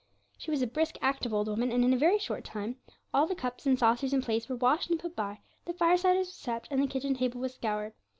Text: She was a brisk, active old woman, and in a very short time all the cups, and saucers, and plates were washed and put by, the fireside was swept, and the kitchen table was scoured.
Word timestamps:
She 0.35 0.49
was 0.49 0.63
a 0.63 0.65
brisk, 0.65 0.95
active 1.03 1.31
old 1.31 1.47
woman, 1.47 1.71
and 1.71 1.85
in 1.85 1.93
a 1.93 1.95
very 1.95 2.17
short 2.17 2.43
time 2.43 2.77
all 3.13 3.27
the 3.27 3.35
cups, 3.35 3.67
and 3.67 3.77
saucers, 3.77 4.13
and 4.13 4.23
plates 4.23 4.49
were 4.49 4.55
washed 4.55 4.89
and 4.89 4.99
put 4.99 5.15
by, 5.15 5.41
the 5.65 5.73
fireside 5.73 6.17
was 6.17 6.33
swept, 6.33 6.67
and 6.71 6.81
the 6.81 6.87
kitchen 6.87 7.13
table 7.13 7.39
was 7.39 7.53
scoured. 7.53 7.93